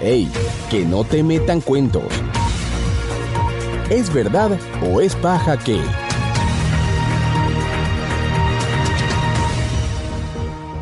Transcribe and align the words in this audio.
¡Ey! 0.00 0.28
Que 0.70 0.84
no 0.84 1.04
te 1.04 1.22
metan 1.22 1.60
cuentos. 1.60 2.04
¿Es 3.88 4.12
verdad 4.12 4.58
o 4.82 5.00
es 5.00 5.14
paja 5.16 5.56
que... 5.56 5.80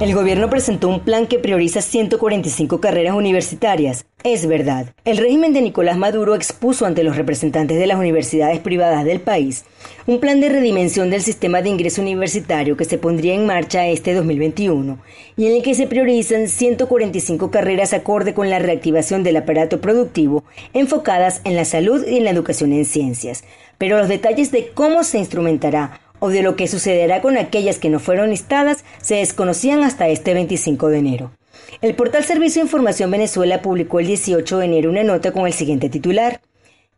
El 0.00 0.14
gobierno 0.14 0.50
presentó 0.50 0.88
un 0.88 1.00
plan 1.00 1.28
que 1.28 1.38
prioriza 1.38 1.80
145 1.80 2.80
carreras 2.80 3.14
universitarias. 3.14 4.04
Es 4.26 4.46
verdad. 4.46 4.86
El 5.04 5.18
régimen 5.18 5.52
de 5.52 5.60
Nicolás 5.60 5.98
Maduro 5.98 6.34
expuso 6.34 6.86
ante 6.86 7.04
los 7.04 7.14
representantes 7.14 7.78
de 7.78 7.86
las 7.86 7.98
universidades 7.98 8.58
privadas 8.58 9.04
del 9.04 9.20
país 9.20 9.66
un 10.06 10.18
plan 10.18 10.40
de 10.40 10.48
redimensión 10.48 11.10
del 11.10 11.20
sistema 11.20 11.60
de 11.60 11.68
ingreso 11.68 12.00
universitario 12.00 12.74
que 12.74 12.86
se 12.86 12.96
pondría 12.96 13.34
en 13.34 13.44
marcha 13.44 13.86
este 13.86 14.14
2021 14.14 14.96
y 15.36 15.44
en 15.44 15.56
el 15.56 15.62
que 15.62 15.74
se 15.74 15.86
priorizan 15.86 16.48
145 16.48 17.50
carreras 17.50 17.92
acorde 17.92 18.32
con 18.32 18.48
la 18.48 18.58
reactivación 18.58 19.24
del 19.24 19.36
aparato 19.36 19.82
productivo 19.82 20.42
enfocadas 20.72 21.42
en 21.44 21.54
la 21.54 21.66
salud 21.66 22.02
y 22.08 22.16
en 22.16 22.24
la 22.24 22.30
educación 22.30 22.72
en 22.72 22.86
ciencias. 22.86 23.44
Pero 23.76 23.98
los 23.98 24.08
detalles 24.08 24.50
de 24.50 24.68
cómo 24.68 25.04
se 25.04 25.18
instrumentará 25.18 26.00
o 26.18 26.30
de 26.30 26.40
lo 26.40 26.56
que 26.56 26.66
sucederá 26.66 27.20
con 27.20 27.36
aquellas 27.36 27.78
que 27.78 27.90
no 27.90 27.98
fueron 27.98 28.30
listadas 28.30 28.86
se 29.02 29.16
desconocían 29.16 29.82
hasta 29.82 30.08
este 30.08 30.32
25 30.32 30.88
de 30.88 30.98
enero. 30.98 31.30
El 31.80 31.94
portal 31.94 32.24
Servicio 32.24 32.60
de 32.60 32.66
Información 32.66 33.10
Venezuela 33.10 33.62
publicó 33.62 34.00
el 34.00 34.06
18 34.06 34.58
de 34.58 34.64
enero 34.64 34.90
una 34.90 35.04
nota 35.04 35.32
con 35.32 35.46
el 35.46 35.52
siguiente 35.52 35.88
titular. 35.88 36.40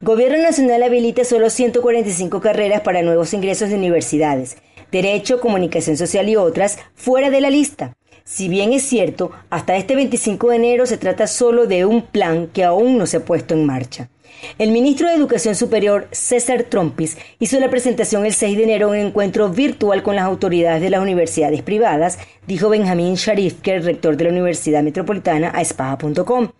Gobierno 0.00 0.42
Nacional 0.42 0.82
habilita 0.82 1.24
solo 1.24 1.50
145 1.50 2.40
carreras 2.40 2.82
para 2.82 3.02
nuevos 3.02 3.32
ingresos 3.32 3.70
de 3.70 3.76
universidades, 3.76 4.58
Derecho, 4.92 5.40
Comunicación 5.40 5.96
Social 5.96 6.28
y 6.28 6.36
otras, 6.36 6.78
fuera 6.94 7.30
de 7.30 7.40
la 7.40 7.50
lista. 7.50 7.96
Si 8.24 8.48
bien 8.48 8.72
es 8.72 8.82
cierto, 8.82 9.30
hasta 9.50 9.76
este 9.76 9.94
25 9.94 10.50
de 10.50 10.56
enero 10.56 10.86
se 10.86 10.98
trata 10.98 11.26
solo 11.26 11.66
de 11.66 11.84
un 11.84 12.02
plan 12.02 12.48
que 12.48 12.64
aún 12.64 12.98
no 12.98 13.06
se 13.06 13.18
ha 13.18 13.24
puesto 13.24 13.54
en 13.54 13.64
marcha. 13.64 14.10
El 14.58 14.70
ministro 14.70 15.08
de 15.08 15.14
Educación 15.14 15.54
Superior, 15.54 16.08
César 16.12 16.64
Trompis, 16.64 17.16
hizo 17.38 17.58
la 17.60 17.70
presentación 17.70 18.24
el 18.24 18.32
6 18.32 18.56
de 18.56 18.64
enero 18.64 18.94
en 18.94 19.00
un 19.00 19.06
encuentro 19.08 19.48
virtual 19.48 20.02
con 20.02 20.16
las 20.16 20.24
autoridades 20.24 20.80
de 20.80 20.90
las 20.90 21.00
universidades 21.00 21.62
privadas, 21.62 22.18
dijo 22.46 22.68
Benjamín 22.68 23.14
Sharif, 23.14 23.60
que 23.60 23.76
es 23.76 23.84
rector 23.84 24.16
de 24.16 24.24
la 24.24 24.30
Universidad 24.30 24.82
Metropolitana, 24.82 25.52
a 25.54 25.60
espaja.com. 25.60 26.50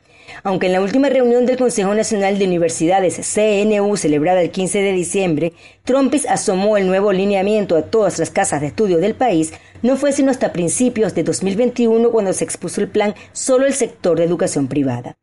Aunque 0.43 0.67
en 0.67 0.73
la 0.73 0.81
última 0.81 1.09
reunión 1.09 1.47
del 1.47 1.57
Consejo 1.57 1.95
Nacional 1.95 2.39
de 2.39 2.45
Universidades, 2.45 3.17
CNU, 3.35 3.97
celebrada 3.97 4.43
el 4.43 4.51
15 4.51 4.81
de 4.81 4.93
diciembre, 4.93 5.53
Trompis 5.85 6.27
asomó 6.27 6.77
el 6.77 6.87
nuevo 6.87 7.13
lineamiento 7.13 7.77
a 7.77 7.83
todas 7.83 8.19
las 8.19 8.31
casas 8.31 8.61
de 8.61 8.69
estudio 8.69 8.99
del 8.99 9.15
país, 9.15 9.53
no 9.83 9.97
fue 9.97 10.13
sino 10.13 10.31
hasta 10.31 10.53
principios 10.53 11.15
de 11.15 11.23
2021 11.23 12.11
cuando 12.11 12.33
se 12.33 12.45
expuso 12.45 12.81
el 12.81 12.89
plan 12.89 13.15
solo 13.33 13.67
el 13.67 13.75
sector 13.75 14.19
de 14.19 14.25
educación 14.25 14.69
privada. 14.69 15.17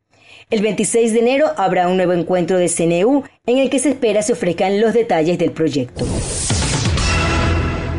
El 0.50 0.60
26 0.60 1.12
de 1.14 1.20
enero 1.20 1.46
habrá 1.56 1.88
un 1.88 1.96
nuevo 1.96 2.12
encuentro 2.12 2.58
de 2.58 2.68
CNU 2.68 3.24
en 3.46 3.58
el 3.58 3.70
que 3.70 3.78
se 3.78 3.90
espera 3.90 4.22
se 4.22 4.34
ofrezcan 4.34 4.80
los 4.80 4.92
detalles 4.92 5.38
del 5.38 5.52
proyecto. 5.52 6.04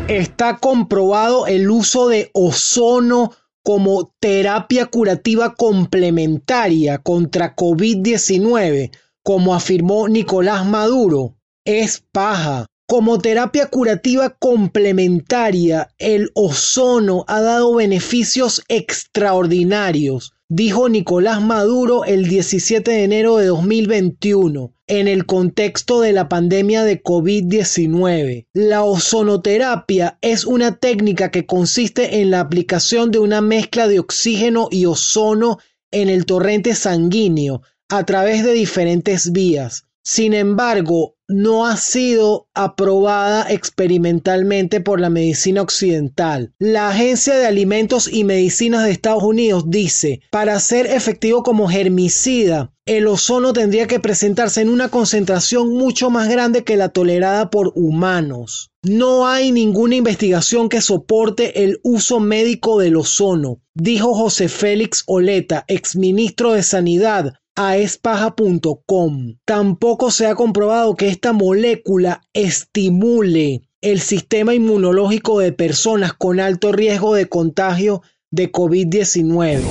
Está 0.08 0.58
comprobado 0.58 1.48
el 1.48 1.70
uso 1.70 2.08
de 2.08 2.30
ozono 2.34 3.32
como 3.64 4.14
terapia 4.20 4.86
curativa 4.86 5.56
complementaria 5.56 7.00
contra 7.00 7.56
COVID-19, 7.56 8.92
como 9.24 9.56
afirmó 9.56 10.08
Nicolás 10.08 10.68
Maduro. 10.68 11.36
Es 11.66 12.04
paja. 12.12 12.68
Como 12.88 13.18
terapia 13.18 13.66
curativa 13.72 14.30
complementaria, 14.30 15.90
el 15.98 16.30
ozono 16.36 17.26
ha 17.28 17.42
dado 17.42 17.74
beneficios 17.74 18.62
extraordinarios 18.68 20.35
dijo 20.50 20.90
Nicolás 20.90 21.42
Maduro 21.42 22.06
el 22.06 22.28
17 22.28 22.92
de 22.92 23.04
enero 23.04 23.38
de 23.38 23.48
2021 23.48 24.74
en 24.88 25.08
el 25.08 25.26
contexto 25.26 26.02
de 26.02 26.14
la 26.14 26.30
pandemia 26.30 26.84
de 26.84 27.02
COVID-19. 27.02 28.48
La 28.54 28.84
ozonoterapia 28.84 30.20
es 30.22 30.46
una 30.46 30.78
técnica 30.78 31.32
que 31.32 31.48
consiste 31.48 32.22
en 32.22 32.30
la 32.30 32.42
aplicación 32.42 33.10
de 33.10 33.20
una 33.20 33.42
mezcla 33.42 33.88
de 33.88 34.00
oxígeno 34.00 34.68
y 34.70 34.86
ozono 34.86 35.58
en 35.92 36.10
el 36.10 36.26
torrente 36.26 36.76
sanguíneo 36.76 37.62
a 37.90 38.04
través 38.06 38.44
de 38.44 38.54
diferentes 38.54 39.32
vías. 39.32 39.86
Sin 40.04 40.36
embargo, 40.36 41.15
no 41.28 41.66
ha 41.66 41.78
sido 41.78 42.48
aprobada 42.54 43.52
experimentalmente 43.52 44.82
por 44.82 45.00
la 45.00 45.10
medicina 45.10 45.62
occidental. 45.62 46.54
La 46.60 46.90
Agencia 46.90 47.36
de 47.36 47.46
Alimentos 47.46 48.10
y 48.12 48.24
Medicinas 48.24 48.84
de 48.84 48.92
Estados 48.92 49.24
Unidos 49.24 49.66
dice, 49.68 50.22
para 50.32 50.60
ser 50.60 50.86
efectivo 50.86 51.44
como 51.44 51.68
germicida, 51.68 52.72
el 52.86 53.08
ozono 53.08 53.52
tendría 53.52 53.88
que 53.88 54.00
presentarse 54.00 54.62
en 54.62 54.70
una 54.70 54.90
concentración 54.90 55.74
mucho 55.74 56.12
más 56.12 56.30
grande 56.30 56.64
que 56.64 56.78
la 56.78 56.90
tolerada 56.90 57.50
por 57.50 57.72
humanos. 57.74 58.70
No 58.84 59.28
hay 59.28 59.52
ninguna 59.52 59.96
investigación 59.96 60.70
que 60.70 60.82
soporte 60.82 61.64
el 61.64 61.80
uso 61.82 62.20
médico 62.20 62.78
del 62.78 62.98
ozono, 62.98 63.60
dijo 63.74 64.14
José 64.14 64.50
Félix 64.50 65.04
Oleta, 65.08 65.66
exministro 65.68 66.54
de 66.54 66.62
Sanidad, 66.62 67.34
a 67.56 67.78
espaja.com. 67.78 69.36
Tampoco 69.46 70.12
se 70.12 70.28
ha 70.28 70.36
comprobado 70.36 70.96
que 70.96 71.08
esta 71.08 71.34
molécula 71.34 72.22
estimule 72.34 73.62
el 73.82 74.00
sistema 74.00 74.54
inmunológico 74.54 75.40
de 75.40 75.52
personas 75.52 76.14
con 76.14 76.40
alto 76.40 76.72
riesgo 76.72 77.14
de 77.16 77.30
contagio 77.30 78.02
de 78.32 78.52
COVID-19. 78.52 79.62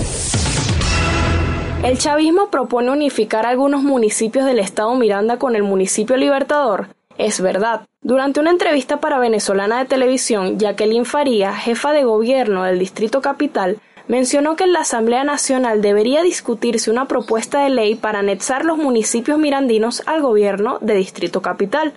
El 1.85 1.99
chavismo 1.99 2.51
propone 2.51 2.91
unificar 2.91 3.45
algunos 3.45 3.83
municipios 3.83 4.47
del 4.47 4.59
estado 4.59 4.95
Miranda 4.95 5.39
con 5.39 5.55
el 5.55 5.63
municipio 5.63 6.17
Libertador. 6.17 6.89
Es 7.19 7.41
verdad. 7.41 7.83
Durante 8.01 8.41
una 8.41 8.51
entrevista 8.51 9.01
para 9.01 9.19
Venezolana 9.19 9.79
de 9.79 9.85
Televisión, 9.85 10.59
Jacqueline 10.59 11.05
Faría, 11.05 11.53
jefa 11.53 11.93
de 11.93 12.05
gobierno 12.05 12.65
del 12.65 12.79
Distrito 12.79 13.21
Capital, 13.21 13.79
mencionó 14.09 14.57
que 14.57 14.65
en 14.65 14.73
la 14.73 14.81
Asamblea 14.81 15.25
Nacional 15.25 15.81
debería 15.81 16.23
discutirse 16.23 16.91
una 16.91 17.07
propuesta 17.07 17.63
de 17.63 17.71
ley 17.71 17.95
para 17.95 18.19
anexar 18.19 18.65
los 18.65 18.79
municipios 18.79 19.39
mirandinos 19.39 20.03
al 20.07 20.23
gobierno 20.23 20.79
de 20.81 20.95
Distrito 20.95 21.43
Capital. 21.43 21.95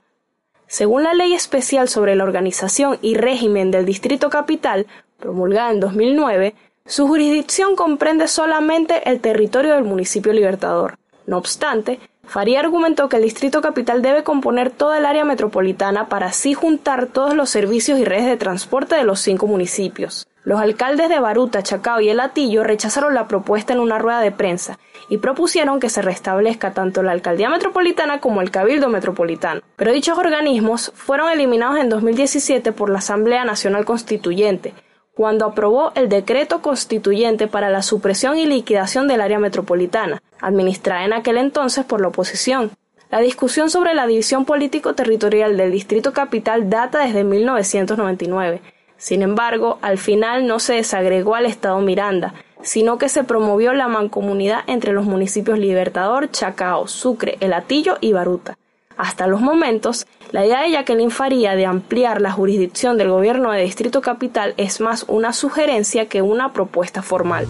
Según 0.67 1.03
la 1.03 1.13
Ley 1.13 1.33
Especial 1.33 1.87
sobre 1.87 2.15
la 2.15 2.23
Organización 2.23 2.97
y 3.01 3.15
Régimen 3.15 3.71
del 3.71 3.85
Distrito 3.85 4.29
Capital, 4.29 4.85
promulgada 5.17 5.71
en 5.71 5.79
2009, 5.79 6.55
su 6.85 7.07
jurisdicción 7.07 7.75
comprende 7.75 8.27
solamente 8.27 9.09
el 9.09 9.19
territorio 9.19 9.75
del 9.75 9.83
municipio 9.83 10.33
Libertador. 10.33 10.97
No 11.25 11.37
obstante, 11.37 11.99
Faría 12.23 12.59
argumentó 12.59 13.07
que 13.07 13.17
el 13.17 13.23
Distrito 13.23 13.61
Capital 13.61 14.01
debe 14.01 14.23
componer 14.23 14.69
toda 14.69 14.97
el 14.97 15.05
área 15.05 15.23
metropolitana 15.23 16.09
para 16.09 16.27
así 16.27 16.53
juntar 16.53 17.07
todos 17.07 17.33
los 17.33 17.49
servicios 17.49 17.99
y 17.99 18.05
redes 18.05 18.25
de 18.25 18.35
transporte 18.35 18.95
de 18.95 19.05
los 19.05 19.21
cinco 19.21 19.47
municipios. 19.47 20.27
Los 20.47 20.61
alcaldes 20.61 21.09
de 21.09 21.19
Baruta, 21.19 21.61
Chacao 21.61 21.99
y 21.99 22.07
El 22.07 22.21
Atillo 22.21 22.63
rechazaron 22.63 23.13
la 23.13 23.27
propuesta 23.27 23.73
en 23.73 23.81
una 23.81 23.99
rueda 23.99 24.21
de 24.21 24.31
prensa 24.31 24.79
y 25.09 25.17
propusieron 25.17 25.81
que 25.81 25.89
se 25.89 26.01
restablezca 26.01 26.71
tanto 26.71 27.03
la 27.03 27.11
alcaldía 27.11 27.49
metropolitana 27.49 28.21
como 28.21 28.39
el 28.39 28.49
cabildo 28.49 28.87
metropolitano. 28.87 29.59
Pero 29.75 29.91
dichos 29.91 30.17
organismos 30.17 30.93
fueron 30.95 31.29
eliminados 31.29 31.79
en 31.79 31.89
2017 31.89 32.71
por 32.71 32.89
la 32.89 32.99
Asamblea 32.99 33.43
Nacional 33.43 33.83
Constituyente, 33.83 34.73
cuando 35.13 35.45
aprobó 35.45 35.91
el 35.95 36.07
decreto 36.07 36.61
constituyente 36.61 37.47
para 37.47 37.69
la 37.69 37.81
supresión 37.81 38.37
y 38.37 38.45
liquidación 38.45 39.09
del 39.09 39.19
área 39.19 39.39
metropolitana, 39.39 40.23
administrada 40.39 41.03
en 41.03 41.11
aquel 41.11 41.39
entonces 41.39 41.83
por 41.83 41.99
la 41.99 42.07
oposición. 42.07 42.71
La 43.11 43.19
discusión 43.19 43.69
sobre 43.69 43.93
la 43.93 44.07
división 44.07 44.45
político-territorial 44.45 45.57
del 45.57 45.73
Distrito 45.73 46.13
Capital 46.13 46.69
data 46.69 46.99
desde 46.99 47.25
1999 47.25 48.61
sin 48.97 49.21
embargo, 49.21 49.77
al 49.81 49.97
final 49.97 50.47
no 50.47 50.59
se 50.59 50.73
desagregó 50.73 51.35
al 51.35 51.45
Estado 51.45 51.79
Miranda, 51.81 52.33
sino 52.61 52.97
que 52.97 53.09
se 53.09 53.23
promovió 53.23 53.73
la 53.73 53.87
mancomunidad 53.87 54.61
entre 54.67 54.93
los 54.93 55.05
municipios 55.05 55.59
Libertador, 55.59 56.31
Chacao, 56.31 56.87
Sucre, 56.87 57.37
El 57.39 57.53
Atillo 57.53 57.97
y 58.01 58.13
Baruta. 58.13 58.57
Hasta 58.97 59.27
los 59.27 59.41
momentos, 59.41 60.07
la 60.31 60.45
idea 60.45 60.63
de 60.63 60.71
Jacqueline 60.71 61.11
Faría 61.11 61.55
de 61.55 61.67
ampliar 61.67 62.19
la 62.19 62.31
jurisdicción 62.31 62.97
del 62.97 63.09
gobierno 63.09 63.51
de 63.51 63.61
Distrito 63.61 64.01
Capital 64.01 64.55
es 64.57 64.81
más 64.81 65.05
una 65.07 65.33
sugerencia 65.33 66.09
que 66.09 66.23
una 66.23 66.51
propuesta 66.51 67.03
formal. 67.03 67.47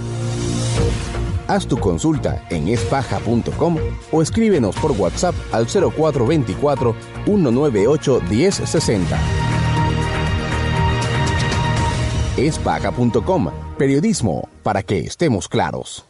Haz 1.47 1.65
tu 1.65 1.77
consulta 1.79 2.45
en 2.49 2.67
espaja.com 2.67 3.77
o 4.11 4.21
escríbenos 4.21 4.75
por 4.75 4.91
WhatsApp 4.91 5.33
al 5.53 5.65
0424 5.67 6.93
198 7.25 8.21
1060 8.29 9.46
espaca.com. 12.37 13.51
Periodismo 13.77 14.47
para 14.63 14.83
que 14.83 14.99
estemos 14.99 15.47
claros. 15.47 16.05